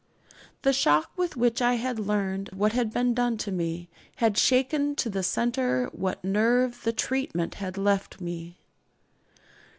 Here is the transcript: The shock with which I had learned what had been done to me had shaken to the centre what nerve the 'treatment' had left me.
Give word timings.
The 0.63 0.73
shock 0.73 1.11
with 1.15 1.37
which 1.37 1.61
I 1.61 1.75
had 1.75 1.99
learned 1.99 2.49
what 2.53 2.71
had 2.73 2.91
been 2.91 3.13
done 3.13 3.37
to 3.37 3.51
me 3.51 3.87
had 4.15 4.35
shaken 4.35 4.95
to 4.95 5.11
the 5.11 5.21
centre 5.21 5.91
what 5.93 6.23
nerve 6.23 6.81
the 6.83 6.91
'treatment' 6.91 7.53
had 7.61 7.77
left 7.77 8.19
me. 8.19 8.57